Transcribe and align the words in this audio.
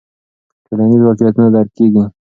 ټولنیز 0.65 1.01
واقعیتونه 1.03 1.47
درک 1.55 1.69
کیږي. 1.77 2.03